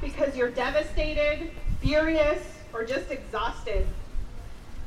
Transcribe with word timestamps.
because 0.00 0.36
you're 0.36 0.50
devastated, 0.50 1.50
furious, 1.80 2.42
or 2.72 2.84
just 2.84 3.10
exhausted. 3.10 3.86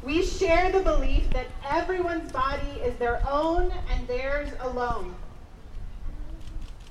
We 0.03 0.23
share 0.23 0.71
the 0.71 0.79
belief 0.79 1.29
that 1.31 1.47
everyone's 1.67 2.31
body 2.31 2.79
is 2.83 2.95
their 2.97 3.21
own 3.29 3.73
and 3.91 4.07
theirs 4.07 4.49
alone. 4.59 5.15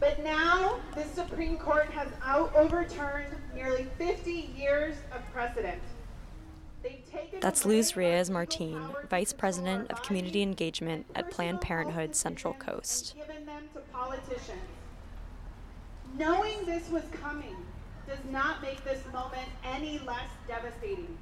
But 0.00 0.22
now, 0.22 0.78
the 0.94 1.04
Supreme 1.04 1.56
Court 1.56 1.86
has 1.90 2.08
out 2.22 2.54
overturned 2.54 3.34
nearly 3.54 3.86
50 3.96 4.50
years 4.56 4.96
of 5.14 5.22
precedent. 5.32 5.80
That's 7.40 7.64
Luz 7.64 7.96
Reyes 7.96 8.30
Martin, 8.30 8.90
Vice 9.08 9.32
President 9.32 9.90
of 9.90 10.02
Community 10.02 10.42
Engagement 10.42 11.06
at 11.14 11.30
Planned 11.30 11.60
Parenthood 11.60 12.14
Central 12.14 12.54
Coast. 12.54 13.14
Knowing 16.14 16.64
this 16.64 16.88
was 16.90 17.02
coming 17.22 17.56
does 18.06 18.18
not 18.30 18.62
make 18.62 18.82
this 18.84 19.02
moment 19.12 19.48
any 19.64 19.98
less 20.06 20.28
devastating. 20.46 21.18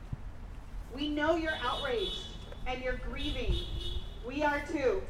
We 0.95 1.09
know 1.09 1.37
you're 1.37 1.59
outraged 1.62 2.27
and 2.66 2.83
you're 2.83 3.01
grieving. 3.10 3.57
We 4.27 4.43
are 4.43 4.62
too. 4.70 5.02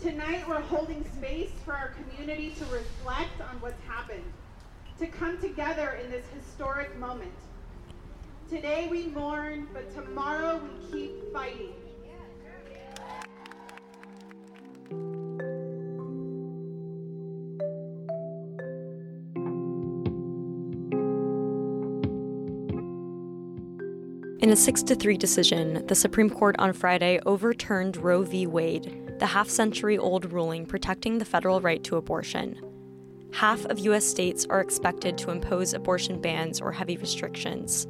Tonight 0.00 0.48
we're 0.48 0.60
holding 0.60 1.04
space 1.16 1.50
for 1.64 1.74
our 1.74 1.88
community 1.88 2.54
to 2.58 2.64
reflect 2.66 3.40
on 3.40 3.60
what's 3.60 3.82
happened, 3.84 4.24
to 4.98 5.06
come 5.06 5.40
together 5.40 5.98
in 6.02 6.10
this 6.10 6.24
historic 6.34 6.96
moment. 6.98 7.32
Today 8.50 8.88
we 8.90 9.06
mourn, 9.08 9.68
but 9.72 9.94
tomorrow 9.94 10.60
we 10.62 10.92
keep 10.92 11.32
fighting. 11.32 11.72
In 24.44 24.52
a 24.52 24.56
6 24.56 24.82
to 24.82 24.94
3 24.94 25.16
decision, 25.16 25.86
the 25.86 25.94
Supreme 25.94 26.28
Court 26.28 26.54
on 26.58 26.74
Friday 26.74 27.18
overturned 27.24 27.96
Roe 27.96 28.24
v. 28.24 28.46
Wade, 28.46 29.14
the 29.18 29.24
half 29.24 29.48
century 29.48 29.96
old 29.96 30.30
ruling 30.30 30.66
protecting 30.66 31.16
the 31.16 31.24
federal 31.24 31.62
right 31.62 31.82
to 31.84 31.96
abortion. 31.96 32.60
Half 33.32 33.64
of 33.64 33.78
U.S. 33.78 34.04
states 34.04 34.44
are 34.50 34.60
expected 34.60 35.16
to 35.16 35.30
impose 35.30 35.72
abortion 35.72 36.20
bans 36.20 36.60
or 36.60 36.72
heavy 36.72 36.98
restrictions. 36.98 37.86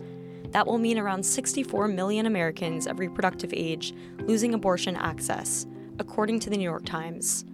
That 0.51 0.65
will 0.65 0.79
mean 0.79 0.97
around 0.97 1.27
64 1.27 1.89
million 1.89 2.25
Americans 2.25 2.87
of 2.87 3.01
reproductive 3.01 3.53
age 3.53 3.93
losing 4.21 4.55
abortion 4.55 4.95
access, 4.95 5.67
according 5.99 6.39
to 6.39 6.51
the 6.51 6.57
New 6.57 6.63
York 6.63 6.85
Times. 6.85 7.45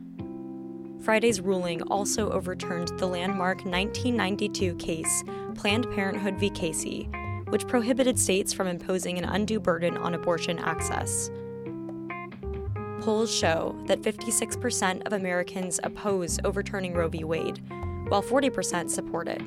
Friday's 1.01 1.41
ruling 1.41 1.81
also 1.84 2.31
overturned 2.33 2.89
the 2.98 3.06
landmark 3.06 3.65
1992 3.65 4.75
case, 4.75 5.25
Planned 5.55 5.91
Parenthood 5.95 6.39
v. 6.39 6.51
Casey, 6.51 7.09
which 7.51 7.67
prohibited 7.67 8.19
states 8.19 8.53
from 8.53 8.67
imposing 8.67 9.19
an 9.19 9.25
undue 9.25 9.61
burden 9.61 9.97
on 9.97 10.15
abortion 10.15 10.59
access. 10.59 11.31
Polls 13.01 13.34
show 13.34 13.79
that 13.87 14.03
56% 14.03 15.06
of 15.06 15.12
Americans 15.12 15.81
oppose 15.83 16.39
overturning 16.45 16.95
Roe 16.95 17.09
v. 17.09 17.25
Wade, 17.25 17.62
while 18.09 18.23
40% 18.23 18.91
support 18.91 19.28
it. 19.28 19.43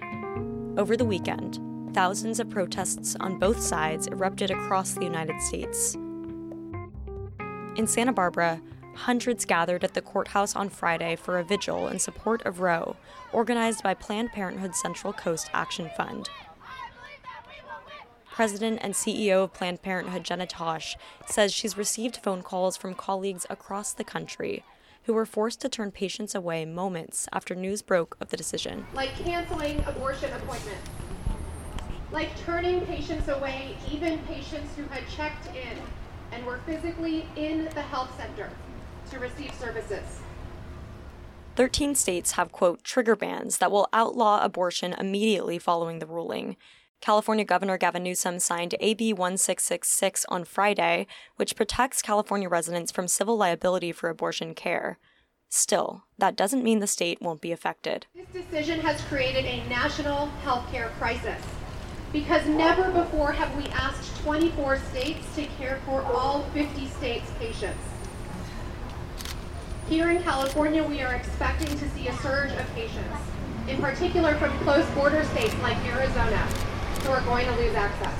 Over 0.77 0.97
the 0.97 1.05
weekend, 1.05 1.59
thousands 1.93 2.39
of 2.39 2.49
protests 2.49 3.15
on 3.19 3.37
both 3.37 3.61
sides 3.61 4.07
erupted 4.07 4.49
across 4.49 4.93
the 4.93 5.03
United 5.03 5.39
States. 5.41 5.95
In 7.75 7.85
Santa 7.87 8.11
Barbara, 8.11 8.61
hundreds 8.95 9.45
gathered 9.45 9.83
at 9.83 9.93
the 9.93 10.01
courthouse 10.01 10.55
on 10.55 10.69
Friday 10.69 11.15
for 11.15 11.37
a 11.37 11.43
vigil 11.43 11.87
in 11.87 11.99
support 11.99 12.41
of 12.43 12.59
Roe, 12.59 12.95
organized 13.31 13.83
by 13.83 13.93
Planned 13.93 14.31
Parenthood 14.31 14.75
Central 14.75 15.13
Coast 15.13 15.49
Action 15.53 15.89
Fund. 15.95 16.29
President 18.33 18.79
and 18.81 18.95
CEO 18.95 19.43
of 19.43 19.53
Planned 19.53 19.83
Parenthood, 19.83 20.23
Jenna 20.23 20.47
Tosh, 20.47 20.97
says 21.27 21.53
she's 21.53 21.77
received 21.77 22.17
phone 22.17 22.41
calls 22.41 22.75
from 22.75 22.95
colleagues 22.95 23.45
across 23.47 23.93
the 23.93 24.03
country 24.03 24.63
who 25.03 25.13
were 25.13 25.27
forced 25.27 25.61
to 25.61 25.69
turn 25.69 25.91
patients 25.91 26.33
away 26.33 26.65
moments 26.65 27.27
after 27.31 27.53
news 27.53 27.83
broke 27.83 28.17
of 28.19 28.29
the 28.29 28.37
decision. 28.37 28.87
Like 28.95 29.15
canceling 29.23 29.83
abortion 29.85 30.33
appointments, 30.33 30.89
like 32.11 32.35
turning 32.39 32.81
patients 32.87 33.27
away, 33.27 33.75
even 33.91 34.17
patients 34.21 34.75
who 34.75 34.85
had 34.85 35.07
checked 35.15 35.45
in 35.55 35.77
and 36.31 36.43
were 36.43 36.59
physically 36.65 37.27
in 37.35 37.65
the 37.75 37.83
health 37.83 38.17
center 38.17 38.49
to 39.11 39.19
receive 39.19 39.53
services. 39.59 40.21
13 41.55 41.93
states 41.93 42.31
have, 42.31 42.51
quote, 42.51 42.83
trigger 42.83 43.15
bans 43.15 43.59
that 43.59 43.71
will 43.71 43.87
outlaw 43.93 44.43
abortion 44.43 44.93
immediately 44.93 45.59
following 45.59 45.99
the 45.99 46.07
ruling, 46.07 46.57
California 47.03 47.43
Governor 47.43 47.77
Gavin 47.77 48.03
Newsom 48.03 48.39
signed 48.39 48.75
AB 48.79 49.11
1666 49.11 50.25
on 50.29 50.45
Friday, 50.45 51.05
which 51.35 51.53
protects 51.53 52.01
California 52.01 52.47
residents 52.47 52.93
from 52.93 53.09
civil 53.09 53.35
liability 53.35 53.91
for 53.91 54.09
abortion 54.09 54.55
care. 54.55 54.99
Still, 55.49 56.05
that 56.17 56.37
doesn't 56.37 56.63
mean 56.63 56.79
the 56.79 56.87
state 56.87 57.21
won't 57.21 57.41
be 57.41 57.51
affected. 57.51 58.07
This 58.15 58.45
decision 58.45 58.79
has 58.79 59.01
created 59.01 59.43
a 59.43 59.67
national 59.67 60.29
healthcare 60.45 60.91
crisis 60.91 61.43
because 62.13 62.47
never 62.47 62.89
before 62.89 63.33
have 63.33 63.53
we 63.57 63.65
asked 63.71 64.15
24 64.21 64.77
states 64.77 65.27
to 65.35 65.45
care 65.57 65.81
for 65.85 66.03
all 66.03 66.43
50 66.53 66.87
states' 66.87 67.29
patients. 67.37 67.83
Here 69.89 70.09
in 70.09 70.23
California, 70.23 70.81
we 70.81 71.01
are 71.01 71.15
expecting 71.15 71.77
to 71.79 71.89
see 71.89 72.07
a 72.07 72.15
surge 72.19 72.53
of 72.53 72.65
patients, 72.73 73.17
in 73.67 73.81
particular 73.81 74.35
from 74.35 74.57
close 74.59 74.89
border 74.91 75.25
states 75.25 75.55
like 75.61 75.75
Arizona, 75.85 76.47
who 77.03 77.11
are 77.11 77.21
going 77.21 77.45
to 77.45 77.55
lose 77.57 77.75
access. 77.75 78.17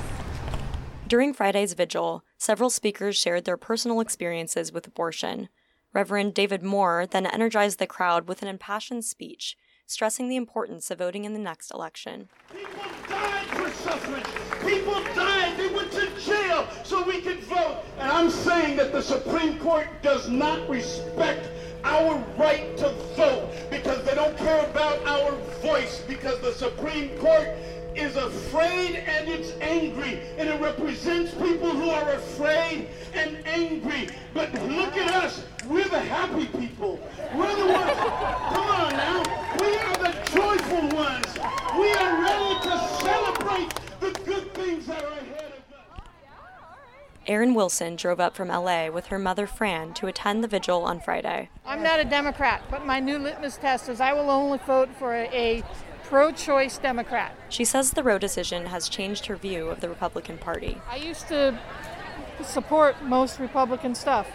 During 1.08 1.32
Friday's 1.32 1.74
vigil, 1.74 2.24
several 2.38 2.70
speakers 2.70 3.16
shared 3.16 3.44
their 3.44 3.56
personal 3.56 4.00
experiences 4.00 4.72
with 4.72 4.86
abortion. 4.86 5.48
Reverend 5.92 6.34
David 6.34 6.62
Moore 6.62 7.06
then 7.06 7.24
energized 7.24 7.78
the 7.78 7.86
crowd 7.86 8.26
with 8.26 8.42
an 8.42 8.48
impassioned 8.48 9.04
speech, 9.04 9.56
stressing 9.86 10.28
the 10.28 10.36
importance 10.36 10.90
of 10.90 10.98
voting 10.98 11.24
in 11.24 11.32
the 11.32 11.38
next 11.38 11.70
election. 11.70 12.28
People 12.52 12.82
died 13.08 13.46
for 13.46 13.70
suffrage. 13.70 14.24
People 14.66 15.02
died. 15.14 15.56
They 15.56 15.68
went 15.68 15.92
to 15.92 16.08
jail 16.20 16.66
so 16.82 17.02
we 17.04 17.20
could 17.20 17.40
vote. 17.44 17.82
And 17.98 18.10
I'm 18.10 18.30
saying 18.30 18.76
that 18.76 18.92
the 18.92 19.02
Supreme 19.02 19.58
Court 19.60 19.86
does 20.02 20.28
not 20.28 20.68
respect 20.68 21.48
our 21.84 22.16
right 22.38 22.76
to 22.78 22.88
vote 23.14 23.50
because 23.70 24.02
they 24.04 24.14
don't 24.14 24.36
care 24.38 24.64
about 24.70 25.06
our 25.06 25.32
voice 25.60 26.02
because 26.08 26.40
the 26.40 26.52
Supreme 26.52 27.16
Court 27.18 27.48
is 27.96 28.16
afraid 28.16 28.96
and 28.96 29.28
it's 29.28 29.52
angry. 29.60 30.20
And 30.38 30.48
it 30.48 30.60
represents 30.60 31.32
people 31.32 31.70
who 31.70 31.90
are 31.90 32.12
afraid 32.12 32.88
and 33.14 33.38
angry. 33.46 34.08
But 34.32 34.52
look 34.64 34.96
at 34.96 35.14
us. 35.14 35.44
We're 35.66 35.88
the 35.88 36.00
happy 36.00 36.46
people. 36.46 37.00
We're 37.34 37.56
the 37.56 37.72
ones. 37.72 37.98
Come 37.98 38.68
on 38.68 38.92
now. 38.92 39.22
We 39.60 39.76
are 39.76 39.96
the 39.98 40.30
joyful 40.30 40.96
ones. 40.96 41.26
We 41.78 41.92
are 41.92 42.22
ready 42.22 42.60
to 42.60 42.88
celebrate 43.02 43.74
the 44.00 44.10
good 44.24 44.52
things 44.54 44.86
that 44.86 45.02
are 45.02 45.12
ahead 45.12 45.52
of 45.52 45.96
us. 45.96 46.04
Erin 47.26 47.54
Wilson 47.54 47.96
drove 47.96 48.20
up 48.20 48.34
from 48.34 48.48
LA 48.48 48.90
with 48.90 49.06
her 49.06 49.18
mother 49.18 49.46
Fran 49.46 49.94
to 49.94 50.06
attend 50.06 50.44
the 50.44 50.48
vigil 50.48 50.82
on 50.84 51.00
Friday. 51.00 51.48
I'm 51.64 51.82
not 51.82 51.98
a 51.98 52.04
Democrat, 52.04 52.62
but 52.70 52.84
my 52.84 53.00
new 53.00 53.18
litmus 53.18 53.56
test 53.56 53.88
is 53.88 54.00
I 54.00 54.12
will 54.12 54.30
only 54.30 54.58
vote 54.58 54.90
for 54.98 55.14
a, 55.14 55.28
a 55.32 55.62
pro 56.14 56.30
choice 56.30 56.78
Democrat. 56.78 57.34
She 57.48 57.64
says 57.64 57.90
the 57.90 58.04
Roe 58.04 58.18
decision 58.18 58.66
has 58.66 58.88
changed 58.88 59.26
her 59.26 59.34
view 59.34 59.68
of 59.68 59.80
the 59.80 59.88
Republican 59.88 60.38
Party. 60.38 60.80
I 60.88 60.94
used 60.94 61.26
to 61.26 61.58
support 62.40 63.02
most 63.02 63.40
Republican 63.40 63.96
stuff, 63.96 64.30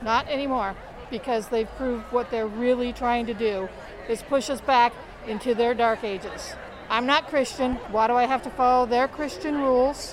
not 0.00 0.28
anymore, 0.28 0.76
because 1.10 1.48
they've 1.48 1.68
proved 1.76 2.04
what 2.12 2.30
they're 2.30 2.46
really 2.46 2.92
trying 2.92 3.26
to 3.26 3.34
do 3.34 3.68
is 4.08 4.22
push 4.22 4.48
us 4.48 4.60
back 4.60 4.92
into 5.26 5.56
their 5.56 5.74
dark 5.74 6.04
ages. 6.04 6.54
I'm 6.88 7.04
not 7.04 7.26
Christian. 7.26 7.74
Why 7.90 8.06
do 8.06 8.12
I 8.12 8.26
have 8.26 8.44
to 8.44 8.50
follow 8.50 8.86
their 8.86 9.08
Christian 9.08 9.56
rules? 9.56 10.12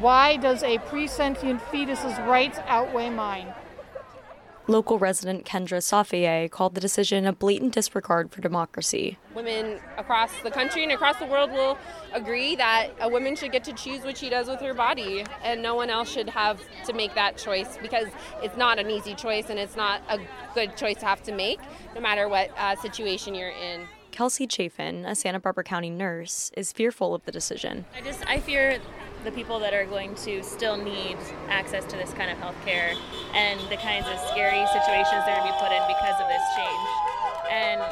Why 0.00 0.36
does 0.36 0.62
a 0.62 0.76
presentient 0.80 1.62
fetus's 1.70 2.18
rights 2.18 2.58
outweigh 2.66 3.08
mine? 3.08 3.54
Local 4.70 5.00
resident 5.00 5.44
Kendra 5.44 5.78
Safier 5.78 6.48
called 6.48 6.76
the 6.76 6.80
decision 6.80 7.26
a 7.26 7.32
blatant 7.32 7.74
disregard 7.74 8.30
for 8.30 8.40
democracy. 8.40 9.18
Women 9.34 9.80
across 9.98 10.30
the 10.44 10.50
country 10.52 10.84
and 10.84 10.92
across 10.92 11.16
the 11.16 11.26
world 11.26 11.50
will 11.50 11.76
agree 12.12 12.54
that 12.54 12.90
a 13.00 13.08
woman 13.08 13.34
should 13.34 13.50
get 13.50 13.64
to 13.64 13.72
choose 13.72 14.04
what 14.04 14.16
she 14.16 14.30
does 14.30 14.46
with 14.46 14.60
her 14.60 14.72
body, 14.72 15.24
and 15.42 15.60
no 15.60 15.74
one 15.74 15.90
else 15.90 16.08
should 16.08 16.28
have 16.28 16.60
to 16.84 16.92
make 16.92 17.16
that 17.16 17.36
choice 17.36 17.78
because 17.82 18.06
it's 18.44 18.56
not 18.56 18.78
an 18.78 18.88
easy 18.88 19.16
choice 19.16 19.50
and 19.50 19.58
it's 19.58 19.74
not 19.74 20.02
a 20.08 20.20
good 20.54 20.76
choice 20.76 20.98
to 20.98 21.04
have 21.04 21.20
to 21.24 21.32
make, 21.32 21.58
no 21.96 22.00
matter 22.00 22.28
what 22.28 22.56
uh, 22.56 22.76
situation 22.76 23.34
you're 23.34 23.50
in. 23.50 23.88
Kelsey 24.12 24.46
Chafin, 24.46 25.04
a 25.04 25.16
Santa 25.16 25.40
Barbara 25.40 25.64
County 25.64 25.90
nurse, 25.90 26.52
is 26.56 26.72
fearful 26.72 27.14
of 27.14 27.24
the 27.24 27.32
decision. 27.32 27.86
I 27.96 28.02
just 28.02 28.24
I 28.28 28.38
fear 28.38 28.78
the 29.24 29.30
people 29.32 29.58
that 29.60 29.74
are 29.74 29.84
going 29.84 30.14
to 30.14 30.42
still 30.42 30.76
need 30.76 31.16
access 31.48 31.84
to 31.86 31.96
this 31.96 32.12
kind 32.14 32.30
of 32.30 32.38
health 32.38 32.56
care 32.64 32.94
and 33.34 33.60
the 33.68 33.76
kinds 33.76 34.06
of 34.08 34.18
scary 34.30 34.64
situations 34.72 35.22
they're 35.26 35.36
going 35.36 35.48
to 35.48 35.52
be 35.52 35.60
put 35.60 35.72
in 35.72 35.82
because 35.88 36.16
of 36.20 36.28
this 36.28 36.42
change. 36.56 36.88
And 37.50 37.82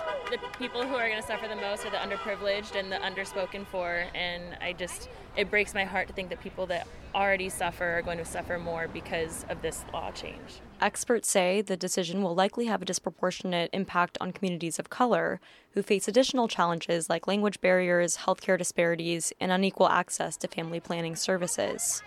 the 0.41 0.59
people 0.59 0.85
who 0.85 0.95
are 0.95 1.09
going 1.09 1.21
to 1.21 1.27
suffer 1.27 1.49
the 1.49 1.57
most 1.57 1.85
are 1.87 1.91
the 1.91 1.97
underprivileged 1.97 2.79
and 2.79 2.91
the 2.91 2.97
underspoken 2.97 3.67
for. 3.67 4.05
And 4.15 4.57
I 4.61 4.73
just, 4.73 5.09
it 5.37 5.51
breaks 5.51 5.75
my 5.75 5.85
heart 5.85 6.09
to 6.09 6.15
think 6.15 6.29
that 6.31 6.41
people 6.41 6.67
that 6.67 6.87
already 7.15 7.49
suffer 7.49 7.85
are 7.99 8.03
going 8.03 8.19
to 8.19 8.25
suffer 8.25 8.59
more 8.59 8.89
because 8.89 9.45
of 9.49 9.63
this 9.63 9.85
law 9.93 10.11
change. 10.11 10.61
Experts 10.81 11.29
say 11.29 11.61
the 11.61 11.77
decision 11.77 12.23
will 12.23 12.35
likely 12.35 12.67
have 12.67 12.83
a 12.83 12.85
disproportionate 12.85 13.71
impact 13.73 14.19
on 14.21 14.33
communities 14.33 14.79
of 14.79 14.91
color 14.91 15.41
who 15.73 15.83
face 15.83 16.07
additional 16.09 16.49
challenges 16.49 17.09
like 17.09 17.27
language 17.27 17.61
barriers, 17.61 18.19
healthcare 18.19 18.59
disparities, 18.59 19.33
and 19.41 19.51
unequal 19.51 19.89
access 19.89 20.37
to 20.37 20.49
family 20.49 20.81
planning 20.81 21.17
services. 21.17 22.03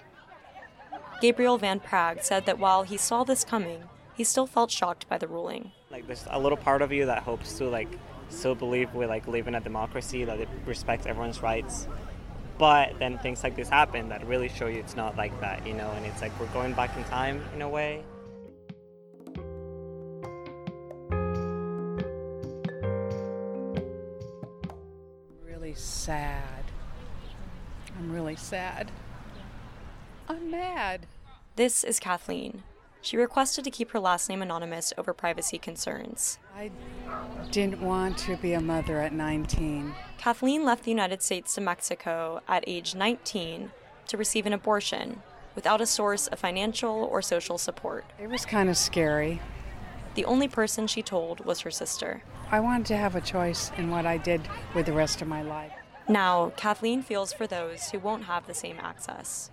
Gabriel 1.22 1.58
Van 1.58 1.80
Praag 1.80 2.24
said 2.24 2.46
that 2.46 2.58
while 2.58 2.84
he 2.84 2.98
saw 2.98 3.24
this 3.24 3.44
coming, 3.44 3.84
he 4.14 4.24
still 4.24 4.48
felt 4.48 4.72
shocked 4.72 5.08
by 5.08 5.18
the 5.18 5.28
ruling. 5.28 5.72
Like 5.90 6.08
there's 6.08 6.26
a 6.30 6.40
little 6.40 6.58
part 6.58 6.82
of 6.82 6.92
you 6.92 7.06
that 7.06 7.24
hopes 7.24 7.58
to 7.58 7.66
like 7.66 7.90
still 8.32 8.56
believe 8.56 8.94
we 8.94 9.06
like 9.06 9.28
live 9.28 9.48
in 9.48 9.56
a 9.56 9.60
democracy 9.60 10.26
that 10.26 10.40
it 10.40 10.50
respects 10.66 11.06
everyone's 11.06 11.42
rights. 11.42 11.88
But 12.58 13.00
then 13.00 13.18
things 13.18 13.44
like 13.44 13.56
this 13.56 13.70
happen 13.70 14.10
that 14.10 14.26
really 14.28 14.50
show 14.50 14.68
you 14.68 14.80
it's 14.80 14.96
not 14.96 15.18
like 15.18 15.40
that, 15.42 15.66
you 15.66 15.74
know, 15.74 15.92
and 15.92 16.06
it's 16.06 16.22
like 16.22 16.38
we're 16.40 16.48
going 16.48 16.74
back 16.74 16.96
in 16.96 17.04
time 17.06 17.44
in 17.56 17.62
a 17.62 17.70
way. 17.70 18.04
Really 25.44 25.74
sad. 25.74 26.66
I'm 27.98 28.12
really 28.12 28.36
sad. 28.36 28.92
I'm 30.28 30.52
mad. 30.52 31.08
This 31.56 31.84
is 31.84 32.00
Kathleen. 32.00 32.64
She 33.02 33.18
requested 33.18 33.64
to 33.64 33.72
keep 33.72 33.92
her 33.92 34.00
last 34.00 34.30
name 34.30 34.44
anonymous 34.44 34.94
over 34.98 35.14
privacy 35.14 35.58
concerns. 35.58 36.38
I 36.56 36.70
didn't 37.52 37.82
want 37.82 38.18
to 38.20 38.38
be 38.38 38.54
a 38.54 38.62
mother 38.62 39.00
at 39.02 39.12
19. 39.12 39.94
Kathleen 40.20 40.64
left 40.64 40.84
the 40.84 40.92
United 40.92 41.24
States 41.24 41.56
to 41.56 41.62
Mexico 41.62 42.42
at 42.48 42.64
age 42.68 42.94
19 42.94 43.72
to 44.08 44.18
receive 44.18 44.46
an 44.46 44.54
abortion 44.54 45.24
without 45.56 45.82
a 45.82 45.86
source 45.86 46.28
of 46.28 46.40
financial 46.40 46.92
or 46.92 47.24
social 47.24 47.58
support. 47.58 48.06
It 48.20 48.30
was 48.30 48.46
kind 48.46 48.70
of 48.70 48.78
scary. 48.78 49.42
The 50.14 50.26
only 50.26 50.48
person 50.48 50.86
she 50.86 51.02
told 51.02 51.44
was 51.44 51.62
her 51.62 51.72
sister. 51.72 52.22
I 52.52 52.60
wanted 52.60 52.86
to 52.88 52.98
have 52.98 53.16
a 53.16 53.22
choice 53.22 53.72
in 53.78 53.90
what 53.90 54.06
I 54.06 54.18
did 54.18 54.42
with 54.76 54.86
the 54.86 54.94
rest 54.94 55.22
of 55.22 55.28
my 55.28 55.42
life. 55.42 55.72
Now, 56.08 56.52
Kathleen 56.56 57.02
feels 57.02 57.34
for 57.34 57.48
those 57.48 57.90
who 57.90 58.00
won't 58.00 58.26
have 58.26 58.46
the 58.46 58.54
same 58.54 58.78
access. 58.80 59.50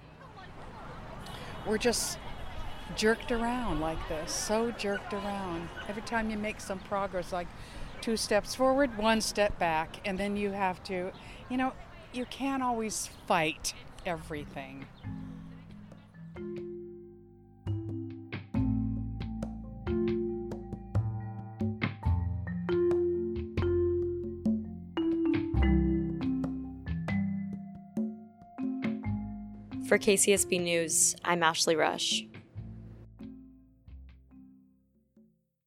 We're 1.67 1.79
just 1.79 2.19
jerked 2.97 3.33
around 3.33 3.81
like 3.81 4.09
this, 4.09 4.33
so 4.33 4.71
jerked 4.73 5.13
around. 5.13 5.69
Every 5.89 6.03
time 6.03 6.31
you 6.31 6.39
make 6.39 6.61
some 6.61 6.79
progress, 6.81 7.33
like 7.33 7.49
two 8.01 8.17
steps 8.17 8.55
forward, 8.55 8.97
one 8.97 9.21
step 9.21 9.59
back, 9.59 10.01
and 10.05 10.19
then 10.19 10.37
you 10.37 10.51
have 10.53 10.83
to, 10.85 11.13
you 11.49 11.57
know, 11.57 11.73
you 12.13 12.25
can't 12.27 12.63
always 12.63 13.11
fight 13.27 13.75
everything. 14.07 14.87
For 29.87 29.97
KCSB 29.97 30.61
News, 30.61 31.17
I'm 31.25 31.43
Ashley 31.43 31.75
Rush. 31.75 32.23